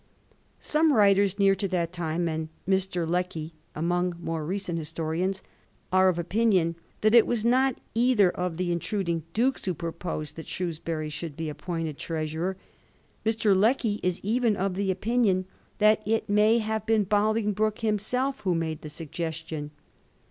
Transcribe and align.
Some 0.57 0.93
writers 0.93 1.37
near 1.37 1.53
to 1.53 1.67
that 1.67 1.93
time, 1.93 2.27
and 2.27 2.49
Mr. 2.67 3.07
Lecky 3.07 3.53
among 3.75 4.15
more 4.19 4.43
recent 4.43 4.79
historians, 4.79 5.43
are 5.93 6.09
of 6.09 6.17
opinion 6.17 6.75
that 7.01 7.13
it 7.13 7.27
was 7.27 7.45
not 7.45 7.77
either 7.93 8.31
of 8.31 8.57
the 8.57 8.71
intruding 8.71 9.21
dukes 9.35 9.65
who 9.65 9.75
proposed 9.75 10.37
that 10.37 10.47
Shrewsbury 10.47 11.09
should 11.11 11.37
be 11.37 11.51
ap 11.51 11.59
pointed 11.59 11.99
Treasurer. 11.99 12.57
Mr. 13.23 13.55
Lecky 13.55 13.99
is 14.01 14.19
even 14.23 14.55
of 14.57 14.79
opinion 14.79 15.45
that 15.77 16.01
it 16.07 16.27
may 16.27 16.57
have 16.57 16.87
been 16.87 17.03
Bolingbroke 17.03 17.81
himself 17.81 18.39
who 18.39 18.55
made 18.55 18.81
the 18.81 18.89
suggestion. 18.89 19.69